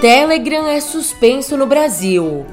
[0.00, 2.46] Telegram é suspenso no Brasil.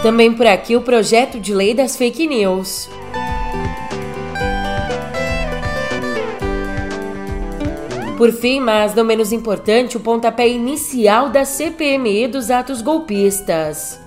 [0.00, 2.88] Também por aqui o projeto de lei das fake news.
[8.16, 13.98] Por fim, mas não menos importante, o pontapé inicial da CPMI dos atos golpistas.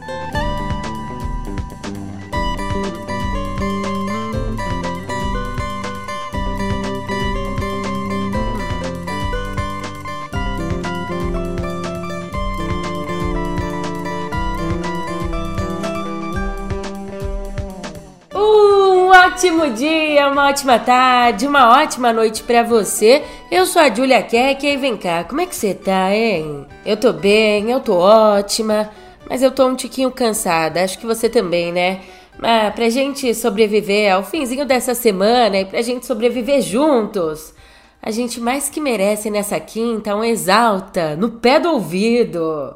[19.37, 23.21] Ótimo dia, uma ótima tarde, uma ótima noite para você.
[23.51, 26.65] Eu sou a Julia Keck e vem cá, como é que você tá, hein?
[26.83, 28.89] Eu tô bem, eu tô ótima,
[29.29, 31.99] mas eu tô um tiquinho cansada, acho que você também, né?
[32.39, 37.53] Mas pra gente sobreviver ao finzinho dessa semana e pra gente sobreviver juntos,
[38.01, 42.75] a gente mais que merece nessa quinta um exalta no pé do ouvido.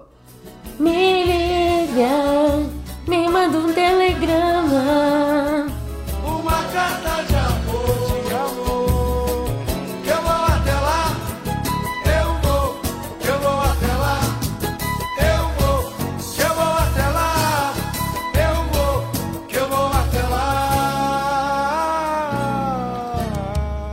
[0.79, 2.69] Me liga,
[3.07, 5.80] me manda um telegrama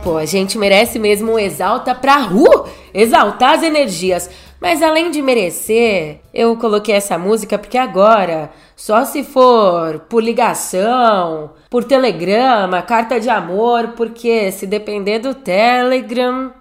[0.09, 4.27] Pô, a gente merece mesmo um exalta pra rua, exaltar as energias.
[4.61, 11.51] Mas além de merecer, eu coloquei essa música porque agora, só se for por ligação,
[11.69, 16.51] por telegrama, carta de amor, porque se depender do Telegram.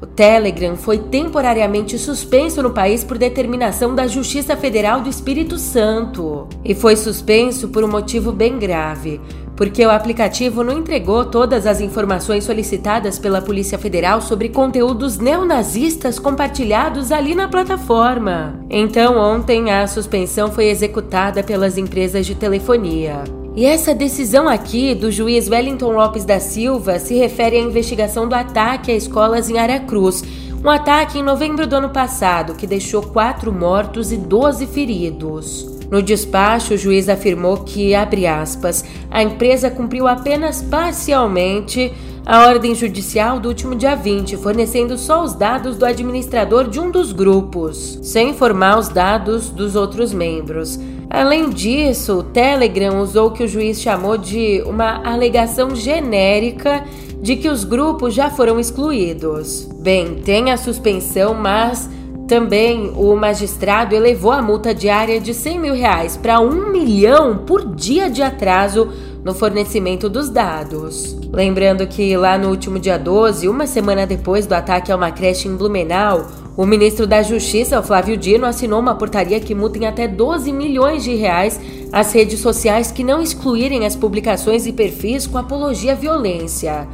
[0.00, 6.48] O Telegram foi temporariamente suspenso no país por determinação da Justiça Federal do Espírito Santo.
[6.64, 9.20] E foi suspenso por um motivo bem grave
[9.56, 16.18] porque o aplicativo não entregou todas as informações solicitadas pela Polícia Federal sobre conteúdos neonazistas
[16.18, 18.58] compartilhados ali na plataforma.
[18.70, 23.24] Então, ontem a suspensão foi executada pelas empresas de telefonia.
[23.54, 28.34] E essa decisão aqui do juiz Wellington Lopes da Silva se refere à investigação do
[28.34, 30.24] ataque a escolas em Aracruz,
[30.64, 35.71] um ataque em novembro do ano passado que deixou quatro mortos e 12 feridos.
[35.92, 41.92] No despacho, o juiz afirmou que, abre aspas, a empresa cumpriu apenas parcialmente
[42.24, 46.90] a ordem judicial do último dia 20, fornecendo só os dados do administrador de um
[46.90, 50.80] dos grupos, sem informar os dados dos outros membros.
[51.10, 56.84] Além disso, o Telegram usou o que o juiz chamou de uma alegação genérica
[57.20, 59.68] de que os grupos já foram excluídos.
[59.78, 61.86] Bem, tem a suspensão, mas
[62.32, 67.74] também o magistrado elevou a multa diária de 100 mil reais para um milhão por
[67.74, 68.88] dia de atraso
[69.22, 71.14] no fornecimento dos dados.
[71.30, 75.46] Lembrando que lá no último dia 12, uma semana depois do ataque a uma creche
[75.46, 76.26] em Blumenau,
[76.56, 81.04] o ministro da Justiça, Flávio Dino, assinou uma portaria que multa em até 12 milhões
[81.04, 81.60] de reais
[81.92, 86.88] as redes sociais que não excluírem as publicações e perfis com apologia à violência.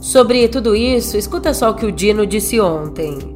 [0.00, 3.33] Sobre tudo isso, escuta só o que o Dino disse ontem.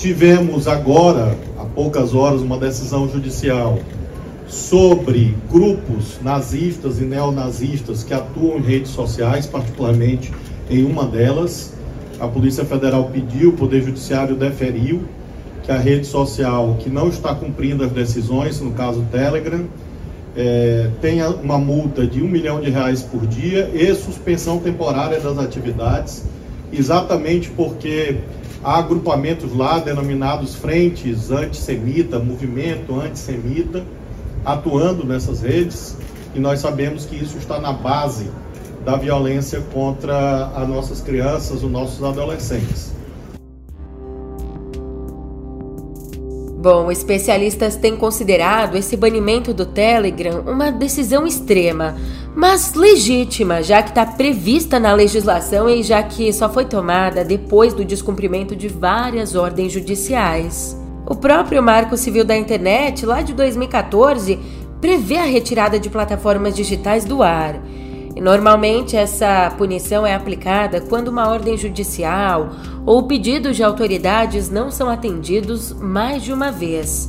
[0.00, 3.78] Tivemos agora, há poucas horas, uma decisão judicial
[4.48, 10.32] sobre grupos nazistas e neonazistas que atuam em redes sociais, particularmente
[10.70, 11.74] em uma delas.
[12.18, 15.02] A Polícia Federal pediu, o Poder Judiciário deferiu
[15.64, 19.66] que a rede social que não está cumprindo as decisões, no caso Telegram,
[20.34, 25.38] é, tenha uma multa de um milhão de reais por dia e suspensão temporária das
[25.38, 26.24] atividades,
[26.72, 28.16] exatamente porque
[28.62, 33.82] Há agrupamentos lá denominados frentes antissemita, movimento antissemita,
[34.44, 35.96] atuando nessas redes,
[36.34, 38.30] e nós sabemos que isso está na base
[38.84, 42.92] da violência contra as nossas crianças, os nossos adolescentes.
[46.60, 51.96] Bom, especialistas têm considerado esse banimento do Telegram uma decisão extrema,
[52.34, 57.74] mas legítima, já que está prevista na legislação e já que só foi tomada depois
[57.74, 60.76] do descumprimento de várias ordens judiciais.
[61.06, 64.38] O próprio Marco Civil da Internet, lá de 2014,
[64.80, 67.60] prevê a retirada de plataformas digitais do ar.
[68.16, 72.50] Normalmente essa punição é aplicada quando uma ordem judicial
[72.84, 77.08] ou pedidos de autoridades não são atendidos mais de uma vez.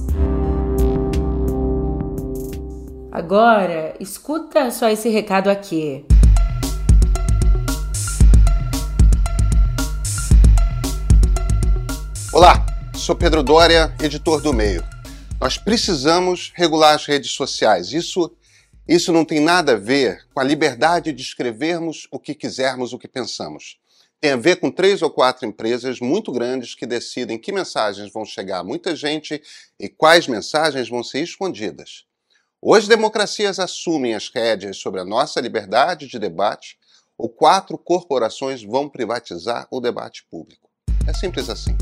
[3.12, 6.06] Agora, escuta só esse recado aqui.
[12.32, 12.66] Olá,
[12.96, 14.82] sou Pedro Dória, editor do Meio.
[15.42, 17.92] Nós precisamos regular as redes sociais.
[17.92, 18.32] Isso
[18.88, 22.98] isso não tem nada a ver com a liberdade de escrevermos o que quisermos, o
[22.98, 23.78] que pensamos.
[24.22, 28.24] tem a ver com três ou quatro empresas muito grandes que decidem que mensagens vão
[28.24, 29.42] chegar a muita gente
[29.78, 32.06] e quais mensagens vão ser escondidas.
[32.64, 36.78] Hoje, democracias assumem as rédeas sobre a nossa liberdade de debate
[37.18, 40.70] ou quatro corporações vão privatizar o debate público.
[41.08, 41.76] É simples assim.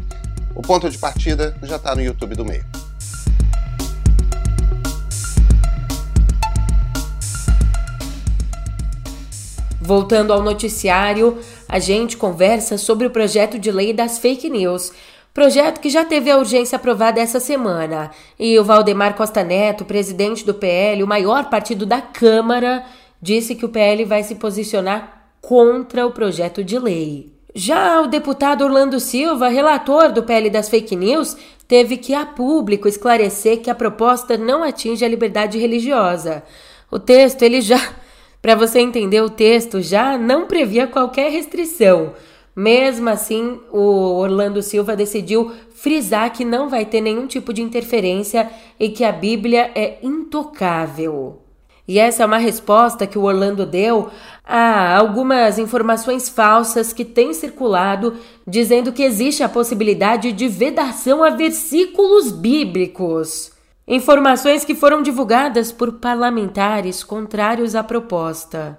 [0.55, 2.65] O ponto de partida já está no YouTube do meio.
[9.81, 14.93] Voltando ao noticiário, a gente conversa sobre o projeto de lei das fake news.
[15.33, 18.11] Projeto que já teve a urgência aprovada essa semana.
[18.37, 22.83] E o Valdemar Costa Neto, presidente do PL, o maior partido da Câmara,
[23.21, 27.31] disse que o PL vai se posicionar contra o projeto de lei.
[27.53, 31.35] Já o deputado Orlando Silva, relator do PL das fake news,
[31.67, 36.43] teve que a público esclarecer que a proposta não atinge a liberdade religiosa.
[36.91, 37.79] O texto ele já
[38.41, 42.13] para você entender, o texto já não previa qualquer restrição.
[42.59, 48.51] Mesmo assim, o Orlando Silva decidiu frisar que não vai ter nenhum tipo de interferência
[48.77, 51.41] e que a Bíblia é intocável.
[51.87, 54.09] E essa é uma resposta que o Orlando deu
[54.43, 61.29] a algumas informações falsas que têm circulado dizendo que existe a possibilidade de vedação a
[61.29, 63.53] versículos bíblicos.
[63.87, 68.77] Informações que foram divulgadas por parlamentares contrários à proposta.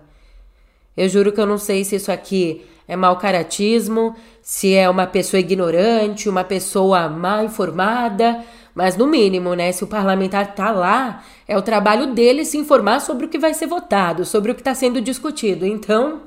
[0.94, 5.07] Eu juro que eu não sei se isso aqui é mau caratismo, se é uma
[5.07, 8.41] pessoa ignorante, uma pessoa mal informada,
[8.75, 12.99] mas no mínimo, né, se o parlamentar tá lá, é o trabalho dele se informar
[12.99, 15.65] sobre o que vai ser votado, sobre o que está sendo discutido.
[15.65, 16.23] Então,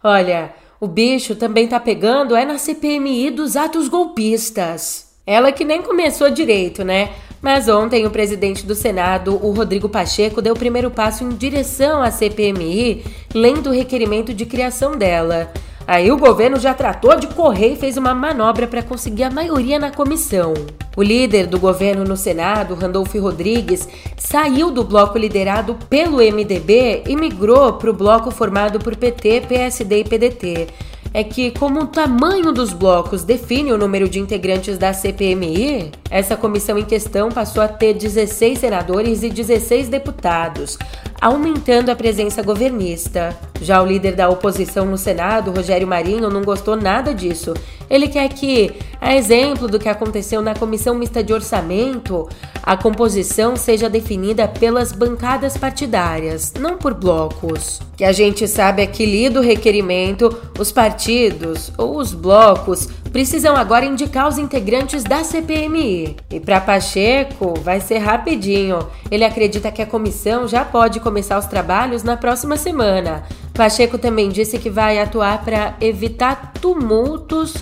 [0.00, 5.10] olha, o bicho também tá pegando é na CPMI dos atos golpistas.
[5.26, 7.10] Ela que nem começou direito, né?
[7.42, 12.00] Mas ontem o presidente do Senado, o Rodrigo Pacheco, deu o primeiro passo em direção
[12.00, 13.04] à CPMI,
[13.34, 15.52] lendo o requerimento de criação dela.
[15.90, 19.76] Aí o governo já tratou de correr e fez uma manobra para conseguir a maioria
[19.76, 20.54] na comissão.
[20.96, 27.16] O líder do governo no Senado, Randolfo Rodrigues, saiu do bloco liderado pelo MDB e
[27.16, 30.68] migrou para o bloco formado por PT, PSD e PDT
[31.12, 36.36] é que, como o tamanho dos blocos define o número de integrantes da CPMI, essa
[36.36, 40.76] comissão em questão passou a ter 16 senadores e 16 deputados,
[41.20, 43.36] aumentando a presença governista.
[43.62, 47.54] Já o líder da oposição no Senado, Rogério Marinho, não gostou nada disso.
[47.88, 52.28] Ele quer que, a exemplo do que aconteceu na Comissão Mista de Orçamento,
[52.62, 57.80] a composição seja definida pelas bancadas partidárias, não por blocos.
[57.96, 63.56] Que a gente sabe é que, lido o requerimento, os partidos ou os blocos precisam
[63.56, 66.16] agora indicar os integrantes da CPMI.
[66.30, 68.86] E para Pacheco, vai ser rapidinho.
[69.10, 73.24] Ele acredita que a comissão já pode começar os trabalhos na próxima semana.
[73.54, 77.54] Pacheco também disse que vai atuar para evitar tumultos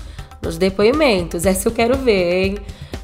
[0.42, 1.46] nos depoimentos.
[1.46, 2.58] Essa eu quero ver, hein?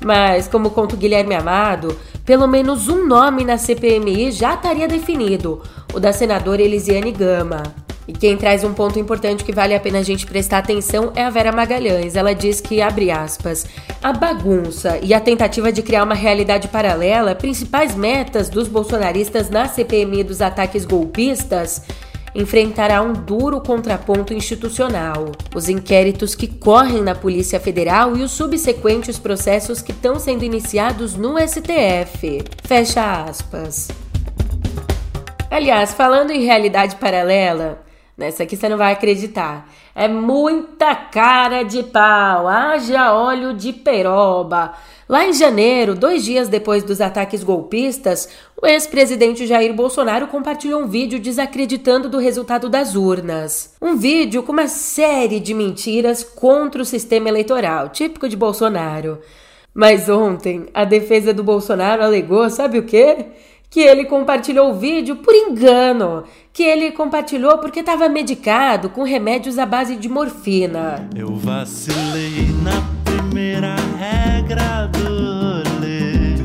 [0.05, 5.63] Mas, como conta o Guilherme Amado, pelo menos um nome na CPMI já estaria definido:
[5.95, 7.84] o da senadora Elisiane Gama.
[8.07, 11.25] E quem traz um ponto importante que vale a pena a gente prestar atenção é
[11.25, 12.17] a Vera Magalhães.
[12.17, 13.67] Ela diz que, abre aspas,
[14.03, 19.67] a bagunça e a tentativa de criar uma realidade paralela, principais metas dos bolsonaristas na
[19.67, 21.83] CPMI dos ataques golpistas,
[22.35, 25.33] enfrentará um duro contraponto institucional.
[25.55, 31.15] Os inquéritos que correm na Polícia Federal e os subsequentes processos que estão sendo iniciados
[31.15, 32.43] no STF.
[32.65, 33.89] Fecha aspas.
[35.51, 37.85] Aliás, falando em realidade paralela,
[38.17, 39.69] Nessa aqui você não vai acreditar.
[39.93, 44.73] É muita cara de pau, haja óleo de peroba.
[45.09, 48.29] Lá em janeiro, dois dias depois dos ataques golpistas,
[48.61, 53.75] o ex-presidente Jair Bolsonaro compartilhou um vídeo desacreditando do resultado das urnas.
[53.83, 59.19] Um vídeo com uma série de mentiras contra o sistema eleitoral, típico de Bolsonaro.
[59.75, 63.27] Mas ontem, a defesa do Bolsonaro alegou, sabe o quê?
[63.71, 69.59] Que ele compartilhou o vídeo por engano, que ele compartilhou porque estava medicado com remédios
[69.59, 71.09] à base de morfina.
[71.17, 75.05] Eu vacilei na primeira regra do
[75.75, 76.37] rolê.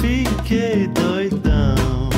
[0.00, 2.10] Fiquei doidão.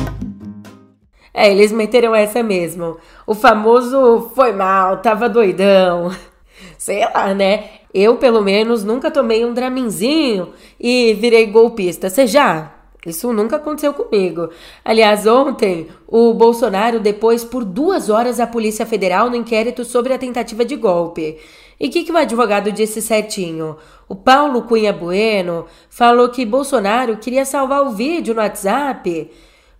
[1.34, 2.96] É, eles meteram essa mesmo.
[3.26, 6.10] O famoso foi mal, tava doidão.
[6.78, 7.64] Sei lá, né?
[7.92, 12.08] Eu, pelo menos, nunca tomei um draminzinho e virei golpista.
[12.08, 12.72] Você já?
[13.04, 14.50] Isso nunca aconteceu comigo.
[14.84, 20.18] Aliás, ontem, o Bolsonaro depois por duas horas a Polícia Federal no inquérito sobre a
[20.18, 21.38] tentativa de golpe.
[21.80, 23.76] E o que, que o advogado disse certinho?
[24.08, 29.28] O Paulo Cunha Bueno falou que Bolsonaro queria salvar o vídeo no WhatsApp,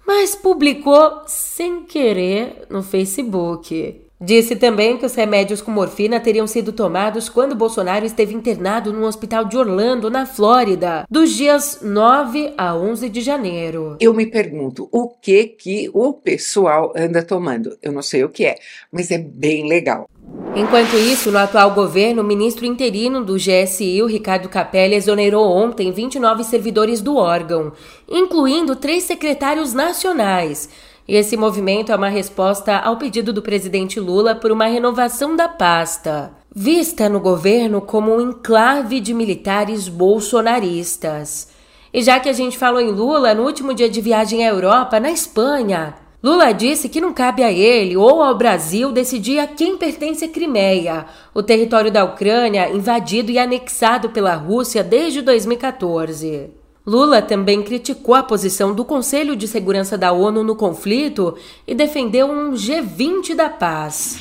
[0.05, 4.00] mas publicou sem querer no Facebook.
[4.25, 9.05] Disse também que os remédios com morfina teriam sido tomados quando Bolsonaro esteve internado no
[9.05, 13.97] hospital de Orlando, na Flórida, dos dias 9 a 11 de janeiro.
[13.99, 17.76] Eu me pergunto o que que o pessoal anda tomando.
[17.83, 18.55] Eu não sei o que é,
[18.93, 20.09] mas é bem legal.
[20.55, 25.91] Enquanto isso, no atual governo, o ministro interino do GSI, o Ricardo Capelli, exonerou ontem
[25.91, 27.73] 29 servidores do órgão,
[28.09, 30.69] incluindo três secretários nacionais.
[31.06, 35.49] E esse movimento é uma resposta ao pedido do presidente Lula por uma renovação da
[35.49, 41.49] pasta, vista no governo como um enclave de militares bolsonaristas.
[41.92, 45.00] E já que a gente falou em Lula, no último dia de viagem à Europa,
[45.00, 49.76] na Espanha, Lula disse que não cabe a ele ou ao Brasil decidir a quem
[49.76, 51.04] pertence a Crimeia,
[51.35, 56.62] o território da Ucrânia invadido e anexado pela Rússia desde 2014.
[56.85, 61.37] Lula também criticou a posição do Conselho de Segurança da ONU no conflito
[61.67, 64.19] e defendeu um G20 da paz.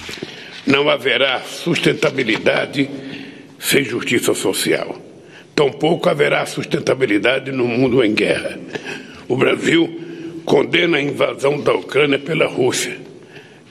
[0.67, 2.87] Não haverá sustentabilidade
[3.57, 4.95] sem justiça social.
[5.55, 8.59] Tampouco haverá sustentabilidade no mundo em guerra.
[9.27, 9.99] O Brasil
[10.45, 12.95] condena a invasão da Ucrânia pela Rússia.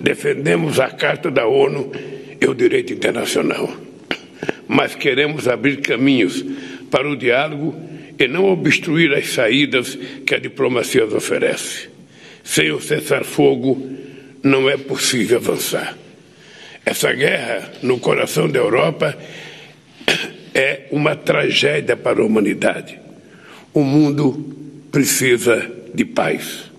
[0.01, 1.93] Defendemos a Carta da ONU
[2.41, 3.71] e o direito internacional.
[4.67, 6.45] Mas queremos abrir caminhos
[6.91, 11.89] para o diálogo e não obstruir as saídas que a diplomacia oferece.
[12.45, 13.83] Sem o cessar-fogo,
[14.43, 15.97] não é possível avançar.
[16.85, 19.17] Essa guerra no coração da Europa
[20.55, 22.99] é uma tragédia para a humanidade.
[23.73, 24.55] O mundo
[24.93, 26.71] precisa de paz.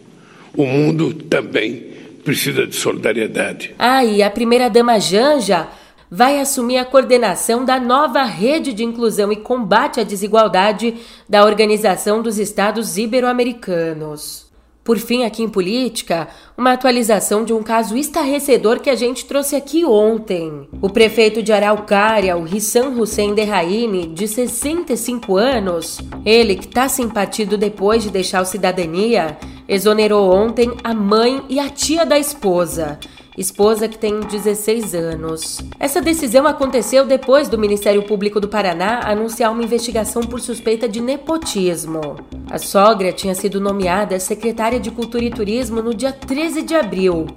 [0.55, 1.91] O mundo também
[2.23, 3.73] precisa de solidariedade.
[3.79, 5.67] Ah, e a primeira-dama Janja
[6.13, 10.95] vai assumir a coordenação da nova rede de inclusão e combate à desigualdade
[11.29, 14.51] da Organização dos Estados Ibero-Americanos.
[14.83, 16.27] Por fim, aqui em política,
[16.57, 20.67] uma atualização de um caso estarrecedor que a gente trouxe aqui ontem.
[20.81, 27.07] O prefeito de Araucária, o Hissan Hussein Derraine, de 65 anos, ele que está sem
[27.07, 32.99] partido depois de deixar o cidadania, exonerou ontem a mãe e a tia da esposa
[33.41, 35.59] esposa que tem 16 anos.
[35.79, 41.01] Essa decisão aconteceu depois do Ministério Público do Paraná anunciar uma investigação por suspeita de
[41.01, 42.17] nepotismo.
[42.49, 47.27] A sogra tinha sido nomeada secretária de Cultura e Turismo no dia 13 de abril.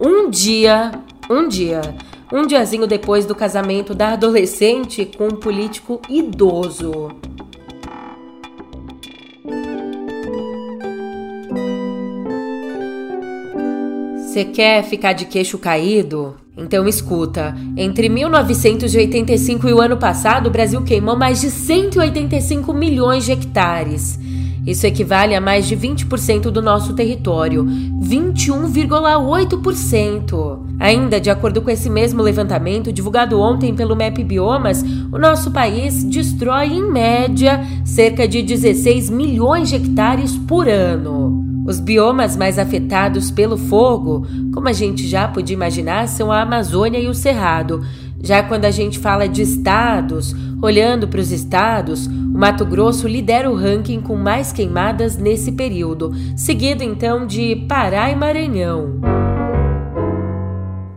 [0.00, 0.92] Um dia,
[1.28, 1.82] um dia,
[2.32, 7.10] um diazinho depois do casamento da adolescente com um político idoso.
[14.32, 16.36] Você quer ficar de queixo caído?
[16.56, 17.54] Então escuta.
[17.76, 24.18] Entre 1985 e o ano passado, o Brasil queimou mais de 185 milhões de hectares.
[24.66, 30.60] Isso equivale a mais de 20% do nosso território, 21,8%.
[30.80, 36.02] Ainda de acordo com esse mesmo levantamento divulgado ontem pelo MAP Biomas, o nosso país
[36.04, 41.41] destrói em média cerca de 16 milhões de hectares por ano.
[41.64, 46.98] Os biomas mais afetados pelo fogo, como a gente já podia imaginar, são a Amazônia
[46.98, 47.80] e o Cerrado.
[48.20, 53.50] Já quando a gente fala de estados, olhando para os estados, o Mato Grosso lidera
[53.50, 59.00] o ranking com mais queimadas nesse período, seguido então de Pará e Maranhão.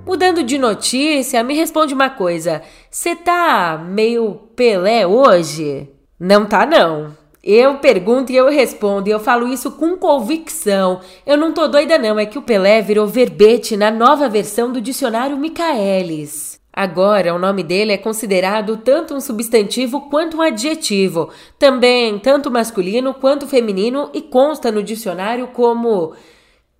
[0.05, 5.89] Mudando de notícia, me responde uma coisa: você tá meio Pelé hoje?
[6.19, 7.24] Não tá, não.
[7.45, 10.99] Eu pergunto e eu respondo, e eu falo isso com convicção.
[11.23, 14.81] Eu não tô doida, não, é que o Pelé virou verbete na nova versão do
[14.81, 16.59] dicionário Michaelis.
[16.73, 23.13] Agora, o nome dele é considerado tanto um substantivo quanto um adjetivo, também tanto masculino
[23.13, 26.13] quanto feminino, e consta no dicionário como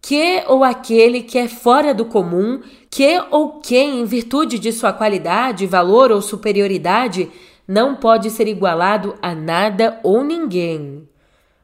[0.01, 4.91] que ou aquele que é fora do comum, que ou quem, em virtude de sua
[4.91, 7.29] qualidade, valor ou superioridade,
[7.67, 11.07] não pode ser igualado a nada ou ninguém.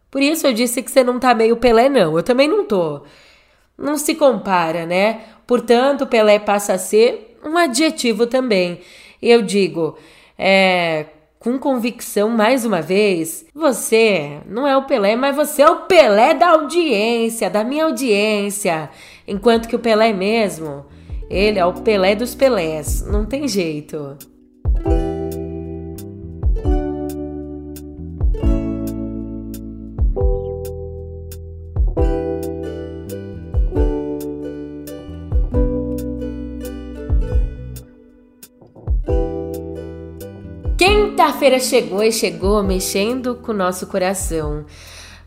[0.09, 2.17] Por isso eu disse que você não tá meio Pelé, não.
[2.17, 3.03] Eu também não tô.
[3.77, 5.21] Não se compara, né?
[5.47, 8.81] Portanto, Pelé passa a ser um adjetivo também.
[9.21, 9.97] E eu digo,
[10.37, 11.05] é,
[11.39, 16.33] com convicção mais uma vez, você não é o Pelé, mas você é o Pelé
[16.33, 18.89] da audiência, da minha audiência.
[19.27, 20.85] Enquanto que o Pelé mesmo,
[21.29, 23.05] ele é o Pelé dos Pelés.
[23.07, 24.17] Não tem jeito.
[41.41, 44.63] Quinta-feira chegou e chegou mexendo com o nosso coração.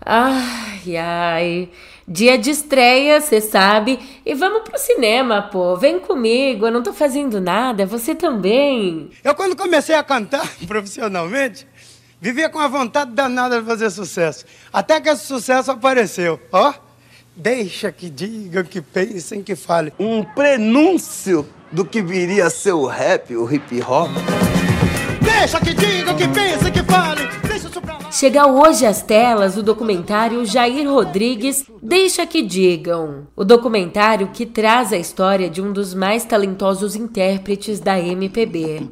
[0.01, 1.69] Ai, Ai, ai.
[2.07, 3.99] Dia de estreia, você sabe.
[4.25, 5.77] E vamos pro cinema, pô.
[5.77, 9.11] Vem comigo, eu não tô fazendo nada, você também.
[9.25, 11.67] Eu, quando comecei a cantar profissionalmente,
[12.21, 14.45] vivia com a vontade danada de fazer sucesso.
[14.73, 16.39] Até que esse sucesso apareceu.
[16.53, 16.73] Ó,
[17.35, 19.93] deixa que digam, que pensem, que falem.
[19.99, 24.13] Um prenúncio do que viria a ser o rap, o hip hop.
[25.25, 27.27] Deixa que digam, que pensem, que falem.
[27.43, 28.11] Deixa isso pra lá.
[28.11, 33.27] Chega hoje às telas o documentário Jair Rodrigues Deixa que Digam.
[33.35, 38.89] O documentário que traz a história de um dos mais talentosos intérpretes da MPB.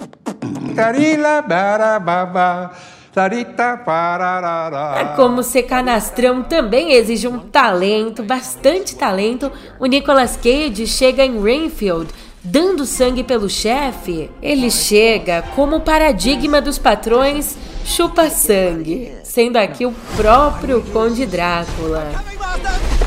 [0.75, 2.73] Carila barababa,
[3.15, 5.01] sarita pararara.
[5.01, 11.41] É Como ser canastrão também exige um talento, bastante talento, o Nicolas Cage chega em
[11.41, 12.13] Rainfield
[12.43, 14.31] dando sangue pelo chefe.
[14.43, 22.13] Ele chega como o paradigma dos patrões chupa sangue, sendo aqui o próprio Conde Drácula.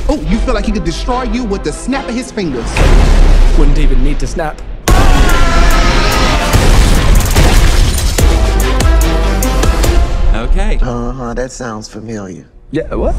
[0.08, 2.66] Oh, you feel like he could destroy you with the snap of his fingers.
[3.58, 4.56] Wouldn't even need to snap.
[10.36, 10.78] Okay.
[10.82, 12.46] Uh huh, that sounds familiar.
[12.72, 13.16] Yeah, what?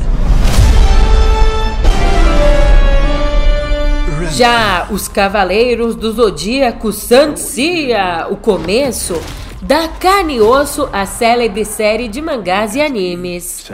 [4.31, 9.15] Já os Cavaleiros do Zodíaco Santia, o começo,
[9.63, 13.65] dá carne e osso à célebre série de mangás e animes.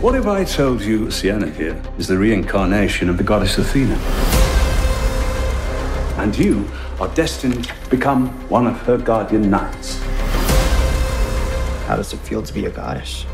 [0.00, 3.96] What if I told you Sienna here is the reincarnation of the goddess Athena?
[6.18, 6.64] And you
[7.00, 9.98] are destined to become one of her guardian knights.
[11.86, 13.26] How does it feel to be a goddess?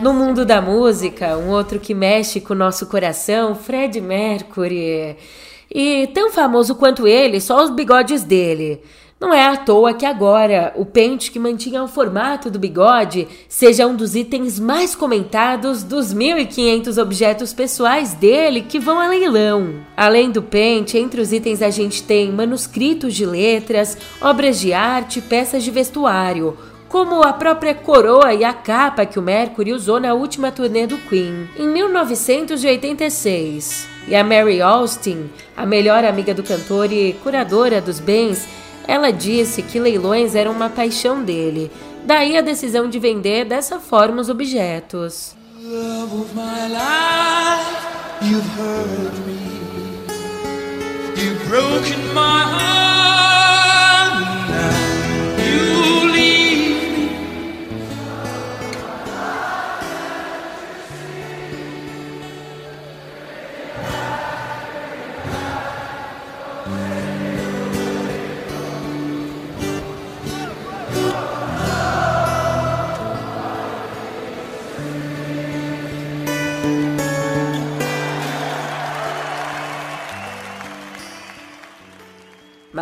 [0.00, 5.16] No mundo da música, um outro que mexe com o nosso coração, Fred Mercury.
[5.68, 8.80] E tão famoso quanto ele, só os bigodes dele.
[9.18, 13.86] Não é à toa que agora o pente que mantinha o formato do bigode seja
[13.86, 19.74] um dos itens mais comentados dos 1.500 objetos pessoais dele que vão a leilão.
[19.96, 25.20] Além do pente, entre os itens a gente tem manuscritos de letras, obras de arte,
[25.20, 26.56] peças de vestuário
[26.90, 30.98] como a própria coroa e a capa que o Mercury usou na última turnê do
[30.98, 33.86] Queen, em 1986.
[34.08, 38.48] E a Mary Austin, a melhor amiga do cantor e curadora dos bens,
[38.88, 41.70] ela disse que leilões eram uma paixão dele,
[42.04, 45.36] daí a decisão de vender dessa forma os objetos.
[45.62, 46.26] Love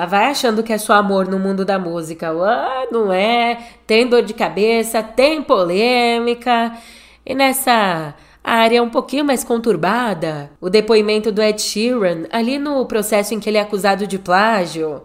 [0.08, 2.30] vai achando que é só amor no mundo da música.
[2.30, 3.58] Ah, não é.
[3.86, 6.72] Tem dor de cabeça, tem polêmica.
[7.24, 13.34] E nessa área um pouquinho mais conturbada, o depoimento do Ed Sheeran, ali no processo
[13.34, 15.02] em que ele é acusado de plágio.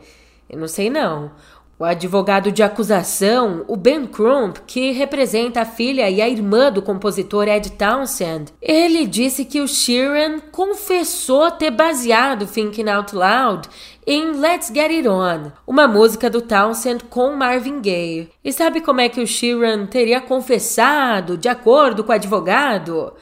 [0.50, 1.32] Eu não sei não.
[1.80, 6.84] O advogado de acusação, o Ben Crump, que representa a filha e a irmã do
[6.84, 13.68] compositor Ed Townsend, ele disse que o Sheeran confessou ter baseado Thinking Out Loud
[14.06, 18.30] em Let's Get It On, uma música do Townsend com Marvin Gaye.
[18.44, 23.14] E sabe como é que o Sheeran teria confessado, de acordo com o advogado?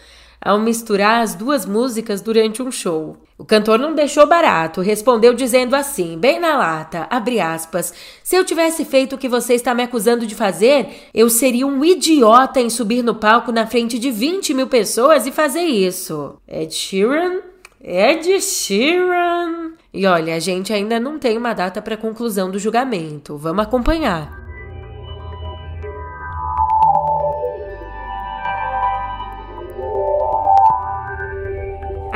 [0.42, 3.16] Ao misturar as duas músicas durante um show.
[3.42, 7.92] O cantor não deixou barato, respondeu dizendo assim, bem na lata, abre aspas,
[8.24, 11.84] se eu tivesse feito o que você está me acusando de fazer, eu seria um
[11.84, 16.36] idiota em subir no palco na frente de 20 mil pessoas e fazer isso.
[16.48, 17.40] Ed Sheeran?
[17.84, 19.72] Ed Sheeran?
[19.92, 23.38] E olha, a gente ainda não tem uma data para conclusão do julgamento.
[23.38, 24.41] Vamos acompanhar.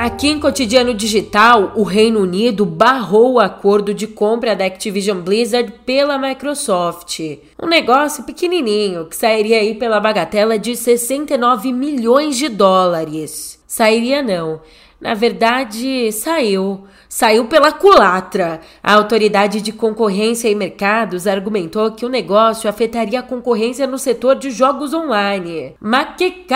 [0.06, 5.80] Aqui em Cotidiano Digital, o Reino Unido barrou o acordo de compra da Activision Blizzard
[5.84, 7.18] pela Microsoft.
[7.60, 13.60] Um negócio pequenininho que sairia aí pela bagatela de 69 milhões de dólares.
[13.66, 14.60] Sairia não.
[15.00, 16.84] Na verdade, saiu.
[17.08, 18.60] Saiu pela culatra.
[18.82, 24.36] A Autoridade de Concorrência e Mercados argumentou que o negócio afetaria a concorrência no setor
[24.36, 25.74] de jogos online.
[25.80, 26.46] Mas que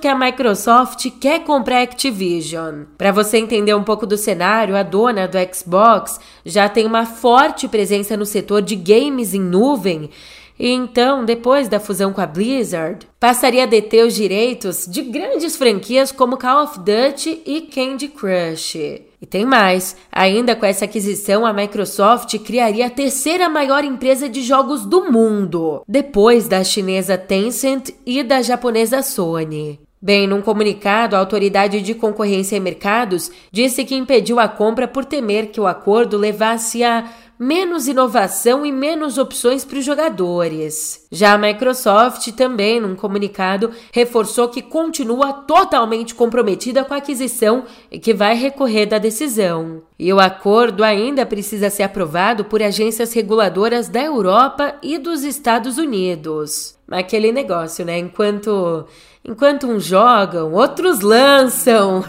[0.00, 2.84] que a Microsoft quer comprar a Activision?
[2.98, 7.68] Para você entender um pouco do cenário, a dona do Xbox já tem uma forte
[7.68, 10.10] presença no setor de games em nuvem
[10.58, 15.56] E então, depois da fusão com a Blizzard, passaria a deter os direitos de grandes
[15.56, 19.11] franquias como Call of Duty e Candy Crush.
[19.22, 24.42] E tem mais, ainda com essa aquisição, a Microsoft criaria a terceira maior empresa de
[24.42, 29.78] jogos do mundo, depois da chinesa Tencent e da japonesa Sony.
[30.04, 35.04] Bem, num comunicado, a Autoridade de Concorrência e Mercados disse que impediu a compra por
[35.04, 37.08] temer que o acordo levasse a
[37.42, 41.04] menos inovação e menos opções para os jogadores.
[41.10, 47.98] Já a Microsoft também, num comunicado, reforçou que continua totalmente comprometida com a aquisição e
[47.98, 49.82] que vai recorrer da decisão.
[49.98, 55.78] E o acordo ainda precisa ser aprovado por agências reguladoras da Europa e dos Estados
[55.78, 56.78] Unidos.
[56.88, 57.98] Aquele negócio, né?
[57.98, 58.86] Enquanto
[59.24, 62.04] Enquanto uns jogam, outros lançam.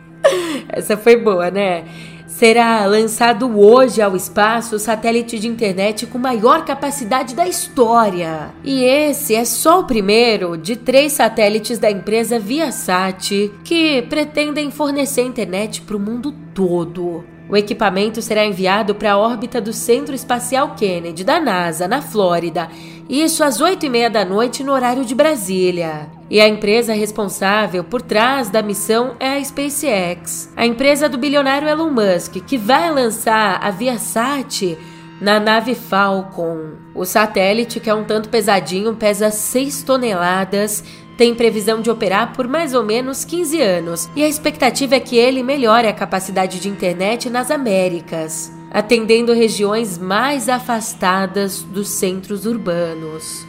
[0.68, 1.84] Essa foi boa, né?
[2.32, 8.52] Será lançado hoje ao espaço o satélite de internet com maior capacidade da história.
[8.64, 15.22] E esse é só o primeiro de três satélites da empresa Viasat que pretendem fornecer
[15.22, 17.22] internet para o mundo todo.
[17.52, 22.70] O equipamento será enviado para a órbita do Centro Espacial Kennedy da NASA, na Flórida,
[23.06, 26.08] isso às oito e meia da noite no horário de Brasília.
[26.30, 31.68] E a empresa responsável por trás da missão é a SpaceX, a empresa do bilionário
[31.68, 34.78] Elon Musk, que vai lançar a Viasat
[35.20, 36.70] na nave Falcon.
[36.94, 40.82] O satélite, que é um tanto pesadinho, pesa 6 toneladas,
[41.22, 45.16] tem previsão de operar por mais ou menos 15 anos, e a expectativa é que
[45.16, 53.46] ele melhore a capacidade de internet nas Américas atendendo regiões mais afastadas dos centros urbanos.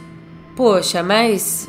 [0.54, 1.68] Poxa, mas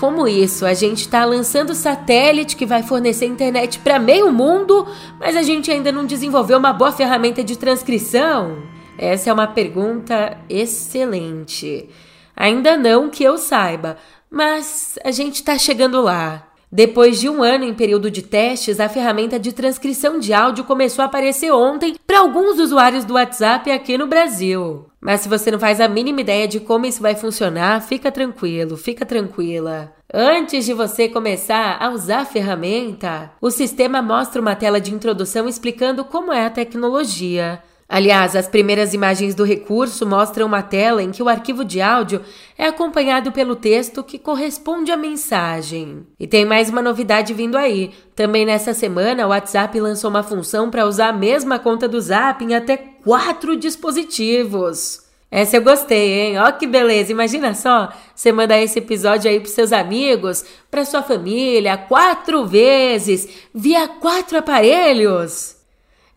[0.00, 0.64] como isso?
[0.64, 4.86] A gente está lançando satélite que vai fornecer internet para meio mundo,
[5.20, 8.62] mas a gente ainda não desenvolveu uma boa ferramenta de transcrição?
[8.96, 11.86] Essa é uma pergunta excelente.
[12.34, 13.98] Ainda não que eu saiba,
[14.34, 16.48] mas a gente está chegando lá.
[16.70, 21.04] Depois de um ano em período de testes, a ferramenta de transcrição de áudio começou
[21.04, 24.86] a aparecer ontem para alguns usuários do WhatsApp aqui no Brasil.
[25.00, 28.76] Mas se você não faz a mínima ideia de como isso vai funcionar, fica tranquilo,
[28.76, 29.92] fica tranquila.
[30.12, 35.48] Antes de você começar a usar a ferramenta, o sistema mostra uma tela de introdução
[35.48, 37.62] explicando como é a tecnologia.
[37.88, 42.22] Aliás, as primeiras imagens do recurso mostram uma tela em que o arquivo de áudio
[42.56, 46.06] é acompanhado pelo texto que corresponde à mensagem.
[46.18, 47.92] E tem mais uma novidade vindo aí.
[48.16, 52.42] Também nessa semana, o WhatsApp lançou uma função para usar a mesma conta do Zap
[52.42, 55.04] em até quatro dispositivos.
[55.30, 56.38] Essa eu gostei, hein?
[56.38, 57.10] Ó que beleza!
[57.10, 63.28] Imagina só, você mandar esse episódio aí pros seus amigos, pra sua família, quatro vezes,
[63.52, 65.53] via quatro aparelhos.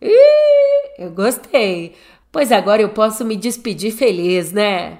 [0.00, 1.94] Ih, eu gostei.
[2.30, 4.98] Pois agora eu posso me despedir feliz, né?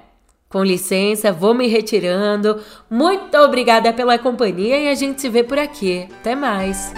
[0.49, 2.59] Com licença, vou me retirando.
[2.89, 6.07] Muito obrigada pela companhia e a gente se vê por aqui.
[6.19, 6.91] Até mais.